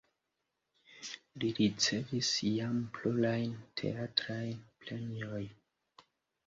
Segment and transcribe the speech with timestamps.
[1.43, 5.55] Li ricevis jam plurajn teatrajn premiojn.